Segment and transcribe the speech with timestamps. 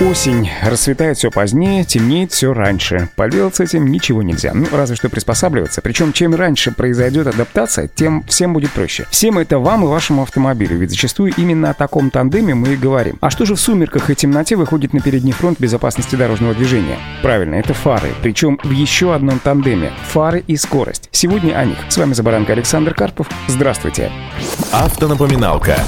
[0.00, 0.50] Осень.
[0.62, 3.08] Расцветает все позднее, темнеет все раньше.
[3.16, 4.52] Поделать с этим ничего нельзя.
[4.52, 5.80] Ну, разве что приспосабливаться.
[5.80, 9.06] Причем, чем раньше произойдет адаптация, тем всем будет проще.
[9.10, 10.76] Всем это вам и вашему автомобилю.
[10.76, 13.16] Ведь зачастую именно о таком тандеме мы и говорим.
[13.22, 16.98] А что же в сумерках и темноте выходит на передний фронт безопасности дорожного движения?
[17.22, 18.12] Правильно, это фары.
[18.22, 19.92] Причем в еще одном тандеме.
[20.08, 21.08] Фары и скорость.
[21.10, 21.78] Сегодня о них.
[21.88, 23.30] С вами Забаранка Александр Карпов.
[23.48, 24.12] Здравствуйте.
[24.72, 25.78] Автонапоминалка.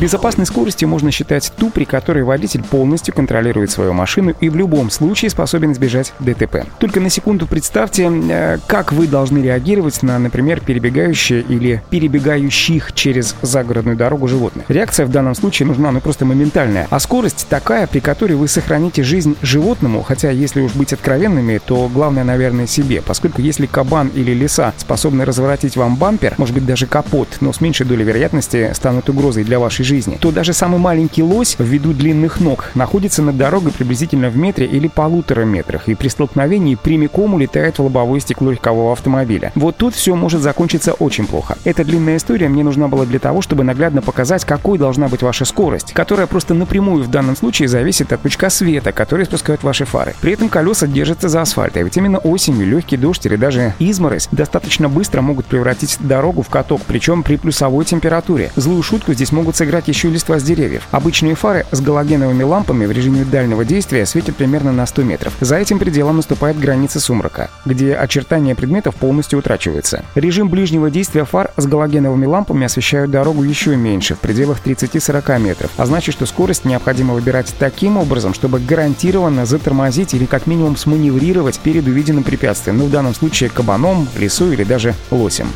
[0.00, 4.90] Безопасной скоростью можно считать ту, при которой водитель полностью контролирует свою машину и в любом
[4.90, 6.66] случае способен избежать ДТП.
[6.78, 13.34] Только на секунду представьте, э, как вы должны реагировать на, например, перебегающие или перебегающих через
[13.42, 14.66] загородную дорогу животных.
[14.68, 19.02] Реакция в данном случае нужна ну просто моментальная, а скорость такая, при которой вы сохраните
[19.02, 24.32] жизнь животному, хотя если уж быть откровенными, то главное, наверное, себе, поскольку если кабан или
[24.32, 29.08] лиса способны разворотить вам бампер, может быть даже капот, но с меньшей долей вероятности станут
[29.08, 33.70] угрозой для вашей жизни, то даже самый маленький лось ввиду длинных ног находится над дорогой
[33.70, 38.92] приблизительно в метре или полутора метрах и при столкновении прямиком улетает в лобовое стекло легкового
[38.92, 39.52] автомобиля.
[39.54, 41.56] Вот тут все может закончиться очень плохо.
[41.64, 45.44] Эта длинная история мне нужна была для того, чтобы наглядно показать, какой должна быть ваша
[45.44, 50.16] скорость, которая просто напрямую в данном случае зависит от пучка света, который спускают ваши фары.
[50.20, 54.28] При этом колеса держатся за асфальт, а ведь именно осенью легкий дождь или даже изморозь
[54.32, 58.50] достаточно быстро могут превратить дорогу в каток, причем при плюсовой температуре.
[58.56, 60.88] Злую шутку здесь могут сыграть еще и листва с деревьев.
[60.90, 65.34] Обычные фары с галогеновыми лампами в режиме дальнего действия светят примерно на 100 метров.
[65.40, 70.02] За этим пределом наступает граница сумрака, где очертания предметов полностью утрачиваются.
[70.14, 75.70] Режим ближнего действия фар с галогеновыми лампами освещают дорогу еще меньше, в пределах 30-40 метров,
[75.76, 81.58] а значит, что скорость необходимо выбирать таким образом, чтобы гарантированно затормозить или как минимум сманеврировать
[81.58, 85.48] перед увиденным препятствием, ну в данном случае кабаном, лесой или даже лосем.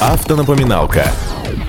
[0.00, 1.04] Автонапоминалка.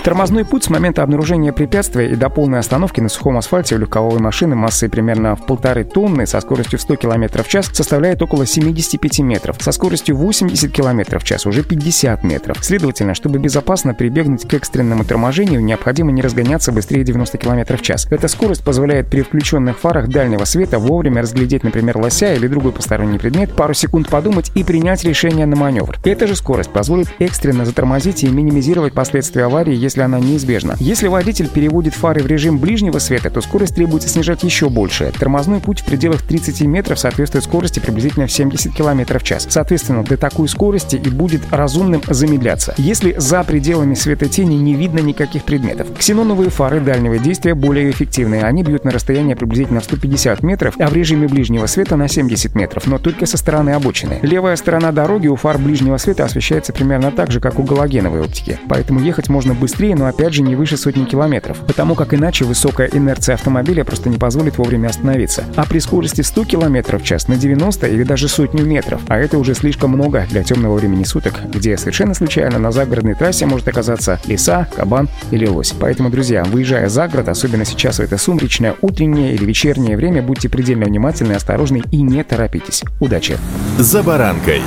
[0.03, 4.19] Тормозной путь с момента обнаружения препятствия и до полной остановки на сухом асфальте у легковой
[4.19, 8.45] машины массой примерно в полторы тонны со скоростью в 100 км в час составляет около
[8.45, 12.57] 75 метров, со скоростью 80 км в час уже 50 метров.
[12.63, 18.07] Следовательно, чтобы безопасно прибегнуть к экстренному торможению, необходимо не разгоняться быстрее 90 км в час.
[18.09, 23.19] Эта скорость позволяет при включенных фарах дальнего света вовремя разглядеть, например, лося или другой посторонний
[23.19, 25.97] предмет, пару секунд подумать и принять решение на маневр.
[26.03, 30.75] Эта же скорость позволит экстренно затормозить и минимизировать последствия аварии, если она неизбежна.
[30.79, 35.11] Если водитель переводит фары в режим ближнего света, то скорость требуется снижать еще больше.
[35.17, 39.47] Тормозной путь в пределах 30 метров соответствует скорости приблизительно в 70 км в час.
[39.49, 42.73] Соответственно, для такой скорости и будет разумным замедляться.
[42.77, 45.87] Если за пределами светотени не видно никаких предметов.
[45.97, 48.43] Ксеноновые фары дальнего действия более эффективные.
[48.43, 52.55] Они бьют на расстояние приблизительно в 150 метров, а в режиме ближнего света на 70
[52.55, 54.19] метров, но только со стороны обочины.
[54.21, 58.59] Левая сторона дороги у фар ближнего света освещается примерно так же, как у галогеновой оптики.
[58.67, 62.89] Поэтому ехать можно быстрее, но опять же не выше сотни километров, потому как иначе высокая
[62.91, 65.43] инерция автомобиля просто не позволит вовремя остановиться.
[65.55, 69.37] А при скорости 100 км в час на 90 или даже сотню метров, а это
[69.37, 74.19] уже слишком много для темного времени суток, где совершенно случайно на загородной трассе может оказаться
[74.25, 75.73] лиса, кабан или лось.
[75.79, 80.49] Поэтому, друзья, выезжая за город, особенно сейчас в это сумречное утреннее или вечернее время, будьте
[80.49, 82.83] предельно внимательны, осторожны и не торопитесь.
[82.99, 83.37] Удачи!
[83.77, 84.61] За баранкой.